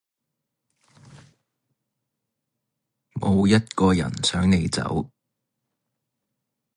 [3.19, 5.11] 冇一個人想你走